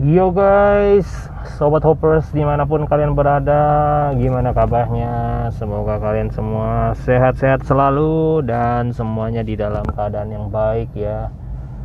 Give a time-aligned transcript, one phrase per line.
[0.00, 1.04] Yo guys,
[1.60, 5.52] sobat hoppers di mana pun kalian berada, gimana kabarnya?
[5.52, 11.28] Semoga kalian semua sehat-sehat selalu dan semuanya di dalam keadaan yang baik ya.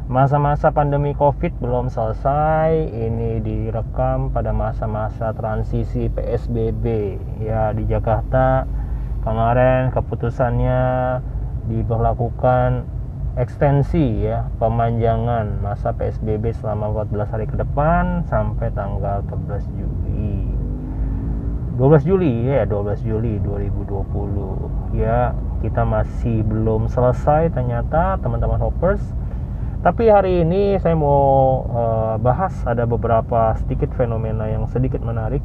[0.07, 8.63] Masa-masa pandemi COVID belum selesai, ini direkam pada masa-masa transisi PSBB ya di Jakarta.
[9.28, 10.84] Kemarin keputusannya
[11.68, 12.94] diberlakukan
[13.36, 20.48] ekstensi ya pemanjangan masa PSBB selama 14 hari ke depan sampai tanggal 14 Juli.
[21.76, 29.04] 12 Juli ya 12 Juli 2020 ya kita masih belum selesai ternyata teman-teman hoppers.
[29.84, 35.44] Tapi hari ini saya mau uh, bahas ada beberapa sedikit fenomena yang sedikit menarik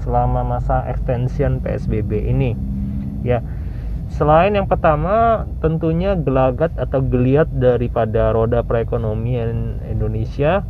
[0.00, 2.54] selama masa extension PSBB ini.
[3.26, 3.42] Ya
[4.12, 10.68] Selain yang pertama, tentunya gelagat atau geliat daripada roda perekonomian Indonesia.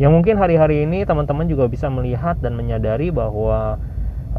[0.00, 3.76] Yang mungkin hari-hari ini teman-teman juga bisa melihat dan menyadari bahwa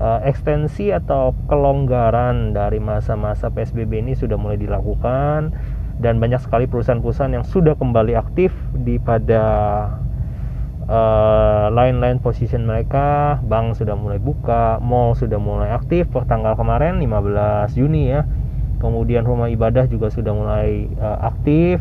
[0.02, 5.54] uh, ekstensi atau kelonggaran dari masa-masa PSBB ini sudah mulai dilakukan
[6.00, 9.44] dan banyak sekali perusahaan-perusahaan yang sudah kembali aktif di pada
[10.90, 16.10] uh, line-line position mereka bank sudah mulai buka mall sudah mulai aktif.
[16.10, 18.26] Per tanggal kemarin 15 Juni ya.
[18.82, 21.80] Kemudian rumah ibadah juga sudah mulai uh, aktif.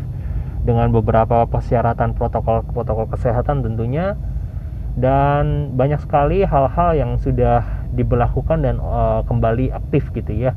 [0.59, 4.13] Dengan beberapa persyaratan protokol-protokol kesehatan tentunya.
[4.93, 10.53] Dan banyak sekali hal-hal yang sudah diberlakukan dan uh, kembali aktif gitu ya.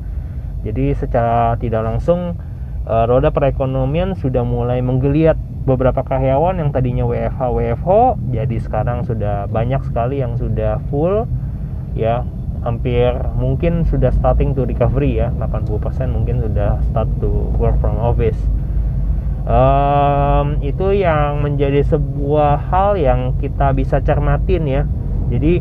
[0.63, 2.39] Jadi secara tidak langsung
[2.87, 9.47] uh, roda perekonomian sudah mulai menggeliat beberapa karyawan yang tadinya WFH WFO jadi sekarang sudah
[9.47, 11.27] banyak sekali yang sudah full
[11.95, 12.27] ya.
[12.63, 15.35] Hampir mungkin sudah starting to recovery ya.
[15.35, 18.39] 80% mungkin sudah start to work from office.
[19.43, 24.83] Um, itu yang menjadi sebuah hal yang kita bisa cermatin ya.
[25.27, 25.59] Jadi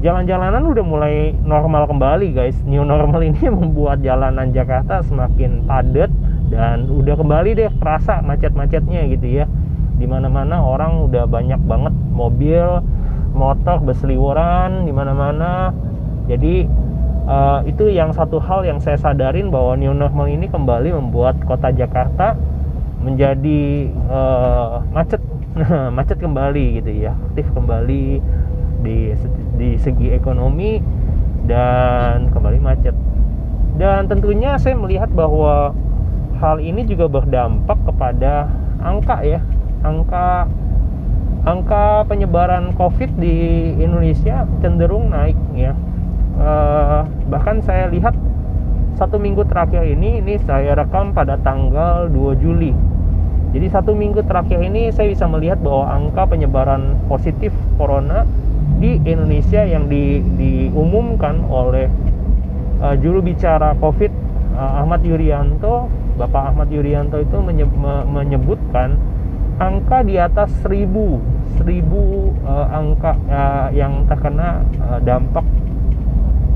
[0.00, 2.56] jalan-jalanan udah mulai normal kembali guys.
[2.64, 6.08] New normal ini membuat jalanan Jakarta semakin padat
[6.52, 9.48] dan udah kembali deh terasa macet-macetnya gitu ya.
[9.96, 12.84] Di mana-mana orang udah banyak banget mobil
[13.32, 15.72] motor berseliweran di mana-mana
[16.28, 16.68] jadi
[17.24, 21.72] uh, itu yang satu hal yang saya sadarin bahwa new normal ini kembali membuat kota
[21.72, 22.36] Jakarta
[23.02, 25.22] menjadi uh, macet.
[25.92, 28.24] Macet kembali gitu ya aktif kembali
[28.80, 29.12] di
[29.60, 30.80] di segi ekonomi
[31.44, 32.96] dan kembali macet.
[33.76, 35.76] Dan tentunya saya melihat bahwa
[36.42, 38.50] hal ini juga berdampak kepada
[38.82, 39.38] angka ya
[39.86, 40.50] angka
[41.46, 43.34] angka penyebaran COVID di
[43.78, 45.74] Indonesia cenderung naik ya.
[46.32, 48.16] Uh, bahkan saya lihat
[48.98, 52.74] satu minggu terakhir ini ini saya rekam pada tanggal 2 Juli.
[53.52, 58.24] Jadi satu minggu terakhir ini saya bisa melihat bahwa angka penyebaran positif corona
[58.80, 61.86] di Indonesia yang di, diumumkan oleh
[62.80, 64.10] uh, juru bicara COVID
[64.56, 65.90] uh, Ahmad Yuryanto
[66.22, 67.34] Bapak Ahmad Yuryanto itu
[68.06, 68.94] menyebutkan
[69.58, 70.86] angka di atas 1000
[71.58, 71.66] 1000
[72.46, 75.42] uh, angka uh, yang terkena uh, dampak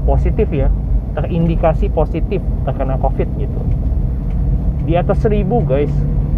[0.06, 0.70] positif ya
[1.18, 3.60] terindikasi positif terkena covid gitu.
[4.86, 5.90] Di atas 1000 guys.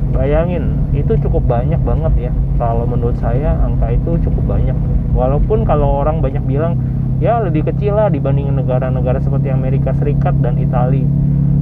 [0.08, 2.32] Bayangin itu cukup banyak banget ya.
[2.56, 4.72] Kalau menurut saya angka itu cukup banyak.
[5.12, 6.80] Walaupun kalau orang banyak bilang
[7.20, 11.04] ya lebih kecil lah dibanding negara-negara seperti Amerika Serikat dan Italia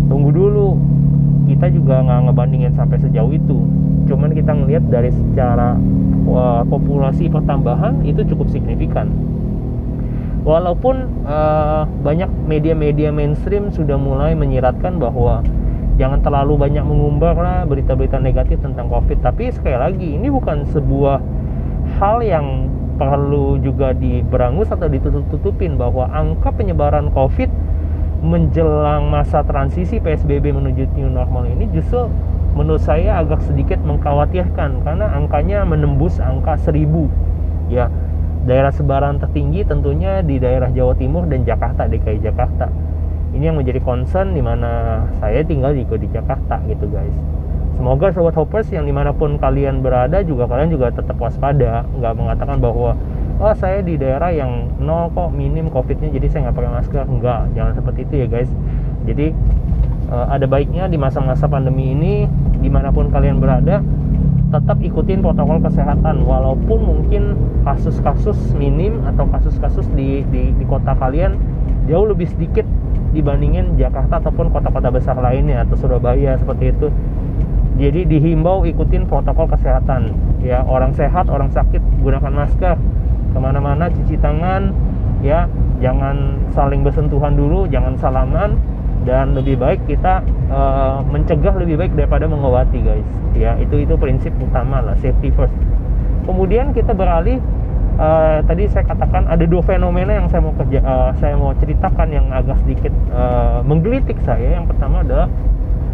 [0.07, 0.79] tunggu dulu
[1.47, 3.59] kita juga nggak ngebandingin sampai sejauh itu.
[4.11, 5.79] Cuman kita ngelihat dari secara
[6.27, 9.11] uh, populasi pertambahan itu cukup signifikan.
[10.47, 15.43] Walaupun uh, banyak media-media mainstream sudah mulai menyiratkan bahwa
[15.99, 19.19] jangan terlalu banyak mengumbar lah berita-berita negatif tentang covid.
[19.23, 21.19] Tapi sekali lagi ini bukan sebuah
[21.99, 27.51] hal yang perlu juga diberangus atau ditutup-tutupin bahwa angka penyebaran covid
[28.27, 32.11] menjelang masa transisi PSBB menuju new normal ini justru
[32.59, 37.87] menurut saya agak sedikit mengkhawatirkan karena angkanya menembus angka 1000 ya
[38.47, 42.71] daerah sebaran tertinggi tentunya di daerah Jawa Timur dan Jakarta DKI Jakarta.
[43.35, 47.13] Ini yang menjadi concern di mana saya tinggal juga di Jakarta gitu guys.
[47.77, 51.85] Semoga sobat hoppers yang di mana pun kalian berada juga kalian juga tetap waspada.
[52.01, 52.97] Nggak mengatakan bahwa
[53.37, 57.05] oh saya di daerah yang nol kok minim covidnya jadi saya nggak pakai masker.
[57.05, 58.51] Enggak jangan seperti itu ya guys.
[59.05, 59.27] Jadi
[60.11, 62.15] uh, ada baiknya di masa-masa pandemi ini
[62.59, 63.85] di mana pun kalian berada
[64.47, 67.35] tetap ikutin protokol kesehatan walaupun mungkin
[67.67, 71.35] kasus-kasus minim atau kasus-kasus di, di, di kota kalian
[71.91, 72.63] jauh lebih sedikit
[73.11, 76.89] dibandingin Jakarta ataupun kota-kota besar lainnya atau Surabaya seperti itu.
[77.77, 80.17] Jadi dihimbau ikutin protokol kesehatan.
[80.41, 82.79] Ya orang sehat orang sakit gunakan masker
[83.37, 84.73] ke mana-mana cuci tangan
[85.21, 85.45] ya.
[85.77, 88.57] Jangan saling bersentuhan dulu jangan salaman.
[89.07, 90.19] Dan lebih baik kita
[90.51, 93.07] uh, mencegah lebih baik daripada mengobati guys.
[93.39, 95.55] Ya itu itu prinsip utama lah safety first.
[96.27, 97.39] Kemudian kita beralih
[98.03, 102.09] uh, tadi saya katakan ada dua fenomena yang saya mau kerja uh, saya mau ceritakan
[102.11, 104.59] yang agak sedikit uh, menggelitik saya.
[104.59, 105.31] Yang pertama adalah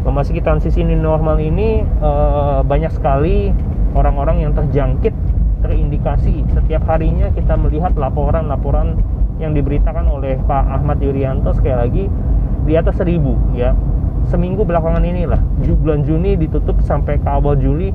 [0.08, 3.52] memasuki transisi ini normal ini uh, banyak sekali
[3.92, 5.12] orang-orang yang terjangkit
[5.62, 6.44] terindikasi.
[6.52, 8.98] Setiap harinya kita melihat laporan-laporan
[9.40, 12.04] yang diberitakan oleh Pak Ahmad Yuryanto sekali lagi
[12.66, 13.72] di atas seribu ya.
[14.30, 15.40] Seminggu belakangan inilah
[15.82, 17.90] bulan Juni ditutup sampai ke awal Juli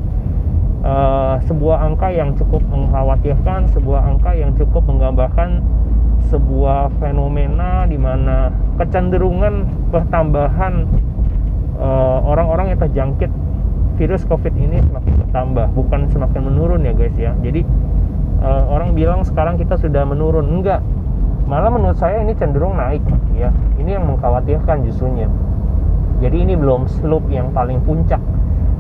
[0.84, 5.64] uh, sebuah angka yang cukup mengkhawatirkan sebuah angka yang cukup menggambarkan
[6.28, 10.84] sebuah fenomena di mana kecenderungan pertambahan
[11.78, 13.32] Eh, orang-orang uh, yang terjangkit
[13.98, 17.34] virus COVID ini semakin bertambah, bukan semakin menurun ya guys ya.
[17.42, 17.66] Jadi
[18.46, 20.80] uh, orang bilang sekarang kita sudah menurun, enggak.
[21.50, 23.02] Malah menurut saya ini cenderung naik
[23.34, 23.50] ya.
[23.82, 25.28] Ini yang mengkhawatirkan justrunya.
[26.22, 28.22] Jadi ini belum slope yang paling puncak.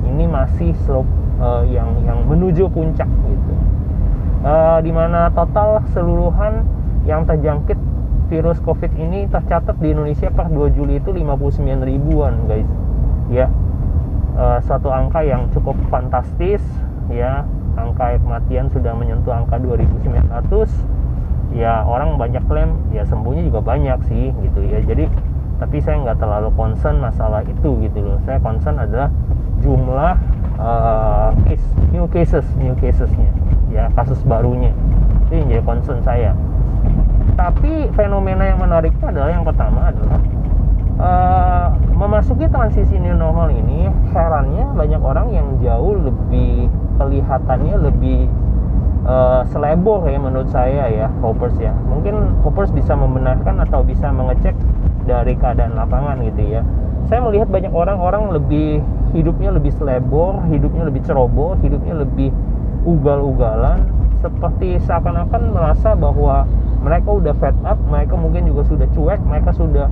[0.05, 1.09] Ini masih slope
[1.41, 3.53] uh, yang yang menuju puncak gitu.
[4.45, 6.61] Uh, di mana total seluruhan
[7.09, 7.79] yang terjangkit
[8.27, 12.67] virus COVID ini tercatat di Indonesia per 2 Juli itu 59 ribuan guys
[13.31, 13.47] ya
[14.37, 16.61] uh, satu angka yang cukup fantastis
[17.09, 17.43] ya.
[17.77, 24.33] Angka kematian sudah menyentuh angka 2900 ya orang banyak klaim ya sembuhnya juga banyak sih
[24.33, 24.81] gitu ya.
[24.81, 25.05] Jadi
[25.57, 28.17] tapi saya nggak terlalu concern masalah itu gitu loh.
[28.25, 29.13] Saya concern adalah
[29.61, 30.13] jumlah
[30.57, 33.29] uh, case new cases new casesnya
[33.69, 34.73] ya kasus barunya.
[35.29, 36.33] Itu yang jadi concern saya.
[37.37, 40.17] Tapi fenomena yang menariknya adalah yang pertama adalah
[40.97, 48.29] uh, memasuki transisi new normal ini herannya banyak orang yang jauh lebih kelihatannya lebih
[49.05, 51.73] uh, selebor ya menurut saya ya hoppers ya.
[51.89, 54.53] Mungkin hoppers bisa membenarkan atau bisa mengecek
[55.05, 56.61] dari keadaan lapangan gitu ya.
[57.07, 58.83] Saya melihat banyak orang-orang lebih
[59.15, 62.35] hidupnya lebih selebor hidupnya lebih ceroboh hidupnya lebih
[62.83, 63.87] ugal-ugalan
[64.19, 66.43] seperti seakan-akan merasa bahwa
[66.83, 69.87] mereka udah fed up mereka mungkin juga sudah cuek mereka sudah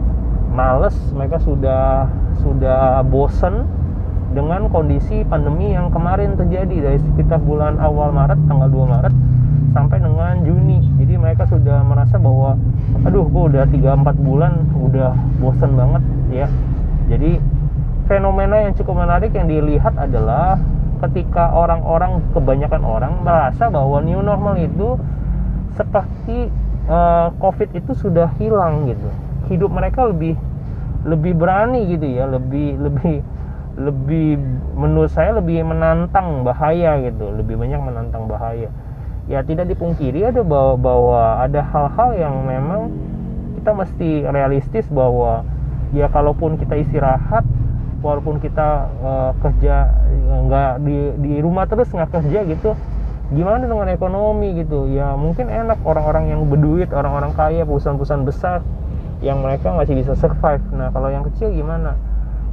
[0.55, 2.07] males mereka sudah
[2.39, 3.67] sudah bosen
[4.31, 9.15] dengan kondisi pandemi yang kemarin terjadi dari sekitar bulan awal Maret tanggal 2 Maret
[9.75, 10.79] sampai dengan Juni.
[10.99, 12.55] Jadi mereka sudah merasa bahwa
[13.03, 16.47] aduh gue udah 3-4 bulan udah bosen banget ya.
[17.11, 17.39] Jadi
[18.07, 20.59] fenomena yang cukup menarik yang dilihat adalah
[21.07, 24.95] ketika orang-orang kebanyakan orang merasa bahwa new normal itu
[25.75, 26.47] seperti
[26.87, 29.09] uh, covid itu sudah hilang gitu
[29.47, 30.35] hidup mereka lebih
[31.05, 33.21] lebih berani gitu ya lebih lebih
[33.75, 34.39] lebih
[34.73, 38.71] menurut saya lebih menantang bahaya gitu lebih banyak menantang bahaya.
[39.25, 42.93] Ya tidak dipungkiri ada bahwa bahwa ada hal-hal yang memang
[43.57, 45.41] kita mesti realistis bahwa
[45.91, 47.41] ya kalaupun kita istirahat
[48.05, 49.89] walaupun kita uh, kerja
[50.45, 52.77] nggak di di rumah terus nggak kerja gitu
[53.33, 54.85] gimana dengan ekonomi gitu?
[54.93, 58.61] Ya mungkin enak orang-orang yang berduit orang-orang kaya perusahaan-perusahaan besar
[59.23, 60.63] yang mereka masih bisa survive.
[60.75, 61.95] Nah kalau yang kecil gimana?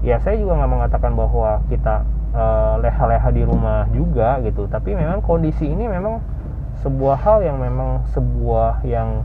[0.03, 2.03] Ya saya juga nggak mengatakan bahwa kita
[2.35, 4.67] uh, leha-leha di rumah juga gitu.
[4.67, 6.23] Tapi memang kondisi ini memang
[6.83, 9.23] sebuah hal yang memang sebuah yang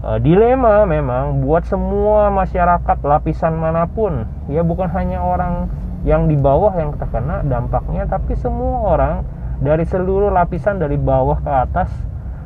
[0.00, 4.24] uh, dilema memang buat semua masyarakat lapisan mana pun.
[4.48, 5.68] Ya bukan hanya orang
[6.06, 9.14] yang di bawah yang terkena dampaknya tapi semua orang
[9.58, 11.90] dari seluruh lapisan dari bawah ke atas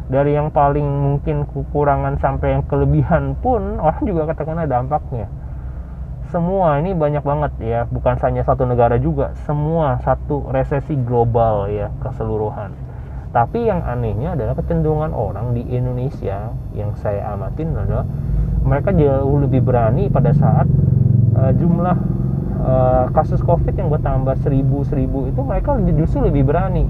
[0.09, 5.27] dari yang paling mungkin kekurangan sampai yang kelebihan pun orang juga katakanlah dampaknya.
[6.33, 7.81] Semua ini banyak banget ya.
[7.93, 9.37] Bukan hanya satu negara juga.
[9.45, 12.73] Semua satu resesi global ya keseluruhan.
[13.33, 18.05] Tapi yang anehnya adalah kecenderungan orang di Indonesia yang saya amatin adalah
[18.65, 20.69] mereka jauh lebih berani pada saat
[21.37, 21.97] uh, jumlah
[22.63, 26.87] uh, kasus covid yang bertambah seribu seribu itu mereka justru lebih berani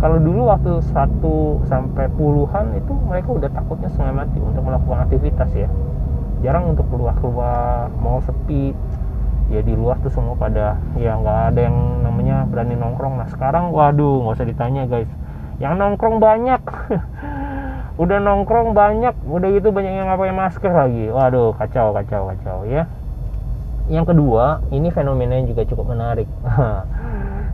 [0.00, 5.52] kalau dulu waktu satu sampai puluhan itu mereka udah takutnya setengah mati untuk melakukan aktivitas
[5.52, 5.68] ya.
[6.40, 8.72] Jarang untuk keluar keluar mau sepi.
[9.52, 13.20] Ya di luar tuh semua pada ya nggak ada yang namanya berani nongkrong.
[13.20, 15.10] Nah sekarang waduh nggak usah ditanya guys.
[15.60, 16.62] Yang nongkrong banyak.
[18.00, 21.12] Udah nongkrong banyak udah gitu banyak yang ngapain masker lagi.
[21.12, 22.88] Waduh kacau kacau kacau ya.
[23.92, 26.24] Yang kedua ini fenomena yang juga cukup menarik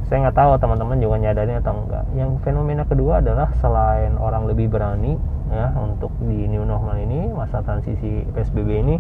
[0.07, 2.05] saya nggak tahu teman-teman juga nyadarin atau enggak.
[2.15, 5.19] Yang fenomena kedua adalah selain orang lebih berani
[5.51, 8.99] ya untuk di new normal ini masa transisi psbb ini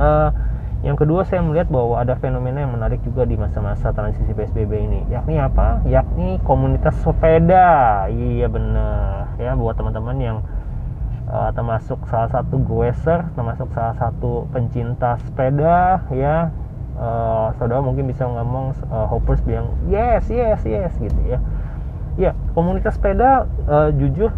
[0.00, 0.32] uh,
[0.82, 5.00] yang kedua saya melihat bahwa ada fenomena yang menarik juga di masa-masa transisi PSBB ini
[5.14, 5.78] yakni apa?
[5.86, 8.10] Yakni komunitas sepeda.
[8.10, 10.38] Iya bener ya buat teman-teman yang
[11.30, 16.50] uh, termasuk salah satu goeser termasuk salah satu pencinta sepeda ya
[16.96, 21.38] uh, saudara mungkin bisa ngomong uh, hoppers bilang yes yes yes gitu ya.
[22.20, 24.32] Ya komunitas sepeda uh, jujur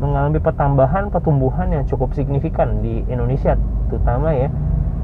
[0.00, 3.60] mengalami pertambahan pertumbuhan yang cukup signifikan di Indonesia
[3.92, 4.48] terutama ya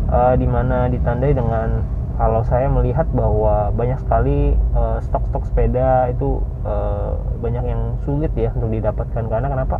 [0.08, 1.84] uh, di mana ditandai dengan
[2.16, 7.12] kalau saya melihat bahwa banyak sekali uh, stok-stok sepeda itu uh,
[7.44, 9.28] banyak yang sulit ya untuk didapatkan.
[9.28, 9.76] Karena kenapa?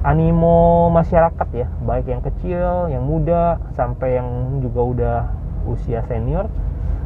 [0.00, 5.18] Animo masyarakat ya baik yang kecil yang muda sampai yang juga udah
[5.66, 6.46] usia senior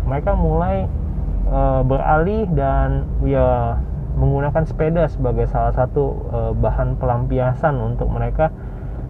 [0.05, 0.87] mereka mulai
[1.49, 3.81] uh, beralih dan ya
[4.17, 8.53] menggunakan sepeda sebagai salah satu uh, bahan pelampiasan untuk mereka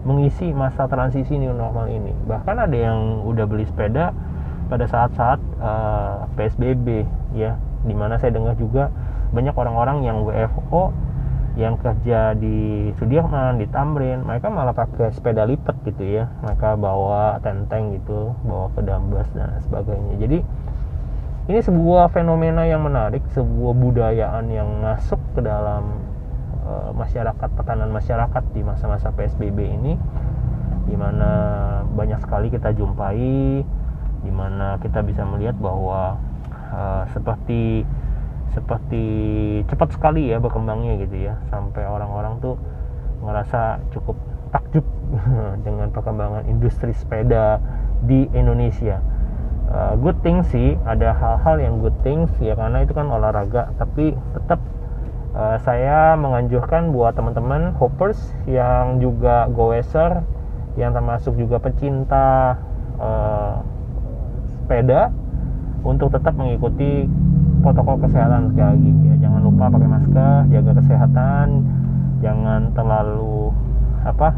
[0.01, 2.13] mengisi masa transisi new normal ini.
[2.25, 4.13] Bahkan ada yang udah beli sepeda
[4.71, 7.03] pada saat-saat uh, eh, PSBB
[7.35, 8.87] ya, di mana saya dengar juga
[9.35, 10.95] banyak orang-orang yang WFO
[11.59, 16.31] yang kerja di Sudirman, di Tamrin, mereka malah pakai sepeda lipat gitu ya.
[16.43, 20.15] Mereka bawa tenteng gitu, bawa ke Dambas dan sebagainya.
[20.15, 20.39] Jadi
[21.51, 26.11] ini sebuah fenomena yang menarik, sebuah budayaan yang masuk ke dalam
[26.61, 29.97] Eh, masyarakat tekanan masyarakat di masa-masa PSBB ini
[30.85, 31.29] di mana
[31.89, 33.65] banyak sekali kita jumpai
[34.21, 36.21] di mana kita bisa melihat bahwa
[36.69, 37.81] uh, seperti
[38.51, 39.03] seperti
[39.67, 42.55] cepat sekali ya berkembangnya gitu ya sampai orang-orang tuh
[43.23, 44.17] ngerasa cukup
[44.51, 44.85] takjub
[45.65, 47.61] dengan perkembangan industri sepeda
[48.03, 48.99] di Indonesia.
[49.71, 54.11] Uh, good thing sih, ada hal-hal yang good things ya karena itu kan olahraga, tapi
[54.35, 54.59] tetap
[55.31, 58.19] uh, saya menganjurkan buat teman-teman hoppers
[58.51, 60.27] yang juga goeser
[60.75, 62.55] yang termasuk juga pecinta
[62.99, 63.63] uh,
[64.55, 65.11] sepeda
[65.83, 67.07] untuk tetap mengikuti
[67.61, 69.15] protokol kesehatan sekali lagi ya.
[69.29, 71.47] Jangan lupa pakai masker jaga kesehatan
[72.21, 73.49] jangan terlalu
[74.05, 74.33] apa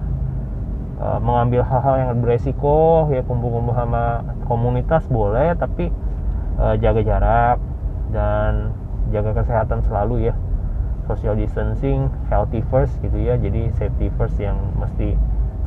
[1.00, 5.92] uh, mengambil hal-hal yang beresiko ya kumpul-kumpul sama komunitas boleh tapi
[6.60, 7.58] uh, jaga jarak
[8.12, 8.76] dan
[9.10, 10.36] jaga kesehatan selalu ya.
[11.04, 13.36] Social distancing healthy first gitu ya.
[13.36, 15.20] Jadi safety first yang mesti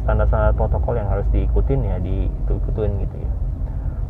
[0.07, 3.46] standar-standar protokol yang harus diikutin ya diikutin gitu ya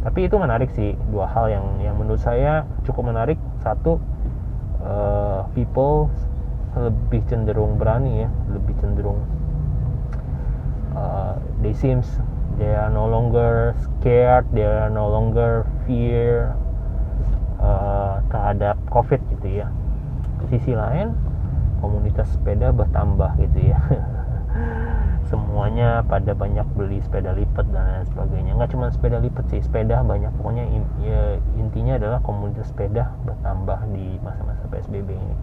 [0.07, 3.35] tapi itu menarik sih dua hal yang yang menurut saya cukup menarik.
[3.59, 3.99] Satu
[4.79, 6.07] uh, people
[6.79, 9.19] lebih cenderung berani ya lebih cenderung
[10.95, 11.35] uh,
[11.65, 12.07] they seems
[12.61, 16.55] they are no longer scared they are no longer fear
[17.59, 19.67] uh, terhadap covid gitu ya.
[20.47, 21.19] Sisi lain
[21.83, 23.81] komunitas sepeda bertambah gitu ya
[25.57, 28.61] semuanya pada banyak beli sepeda lipat dan lain sebagainya.
[28.61, 30.29] Nggak cuma sepeda lipat sih sepeda banyak.
[30.37, 35.35] Pokoknya in, ya, intinya adalah komunitas sepeda bertambah di masa-masa psbb ini.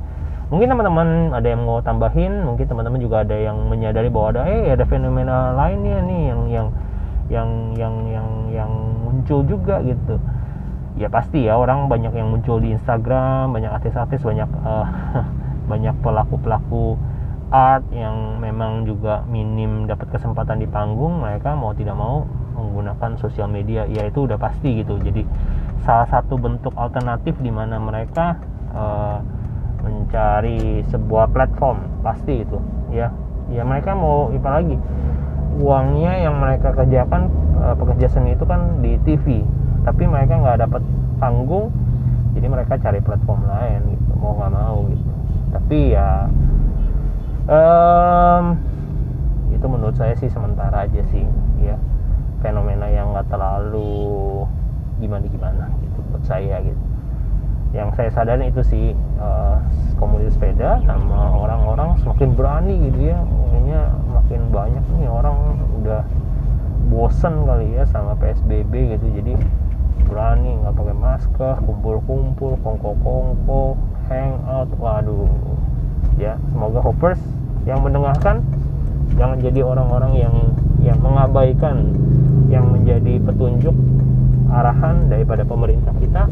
[0.54, 4.70] Mungkin teman-teman ada yang mau tambahin mungkin teman-teman juga ada yang menyadari bahwa ada eh
[4.70, 6.68] ada fenomena lainnya nih yang yang
[7.34, 10.22] yang yang yang yang muncul juga gitu.
[10.94, 14.86] Ya pasti ya orang banyak yang muncul di Instagram banyak artis-artis banyak uh,
[15.74, 17.02] banyak pelaku-pelaku
[17.54, 22.26] art yang memang juga minim dapat kesempatan di panggung mereka mau tidak mau
[22.58, 24.98] menggunakan sosial media ya itu udah pasti gitu.
[24.98, 25.22] Jadi
[25.86, 28.42] salah satu bentuk alternatif di mana mereka
[28.74, 29.22] uh,
[29.86, 32.58] mencari sebuah platform pasti itu
[32.90, 33.14] ya.
[33.54, 34.74] Ya mereka mau apa lagi?
[35.62, 37.30] Uangnya yang mereka kerjakan
[37.62, 39.46] uh, pekerja seni itu kan di TV
[39.86, 40.82] tapi mereka nggak dapat
[41.22, 41.70] panggung
[42.34, 45.12] jadi mereka cari platform lain gitu mau nggak mau gitu.
[45.54, 46.26] Tapi ya
[47.48, 48.56] um,
[49.52, 51.24] itu menurut saya sih sementara aja sih
[51.64, 51.78] ya.
[52.44, 54.44] Fenomena yang nggak terlalu
[55.00, 56.84] gimana gimana gitu buat saya gitu.
[57.74, 58.86] Yang saya sadari itu sih
[59.18, 59.58] uh,
[59.98, 63.20] komunitas sepeda sama orang-orang semakin berani gitu ya.
[63.24, 63.82] Kayaknya
[64.12, 65.38] makin banyak nih orang
[65.82, 66.04] udah
[66.92, 69.08] bosen kali ya sama PSBB gitu.
[69.24, 69.34] Jadi
[70.06, 73.80] berani nggak pakai masker kumpul-kumpul kongko-kongko
[74.12, 75.32] hangout waduh
[76.24, 77.20] ya semoga hoppers
[77.68, 78.40] yang mendengarkan
[79.20, 80.36] jangan jadi orang-orang yang
[80.84, 81.96] yang mengabaikan
[82.52, 83.76] yang menjadi petunjuk
[84.54, 86.30] arahan daripada pemerintah kita.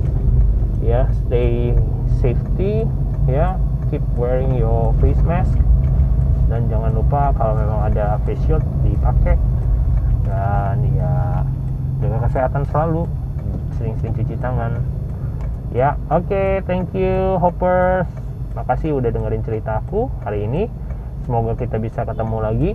[0.82, 1.74] Ya stay
[2.22, 2.86] safety
[3.26, 3.58] ya
[3.90, 5.56] keep wearing your face mask.
[6.52, 9.40] Dan jangan lupa kalau memang ada face shield dipakai.
[10.28, 11.42] Dan ya
[12.04, 13.08] jaga kesehatan selalu.
[13.80, 14.84] Sering-sering cuci tangan.
[15.72, 18.10] Ya oke okay, thank you hoppers
[18.54, 20.68] makasih udah dengerin cerita aku hari ini
[21.24, 22.72] semoga kita bisa ketemu lagi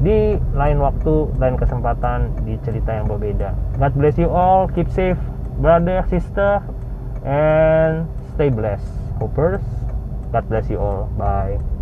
[0.00, 3.52] di lain waktu, lain kesempatan di cerita yang berbeda.
[3.76, 5.20] God bless you all, keep safe,
[5.60, 6.64] brother, sister,
[7.20, 8.88] and stay blessed.
[9.20, 9.60] Hoppers,
[10.32, 11.12] God bless you all.
[11.20, 11.79] Bye.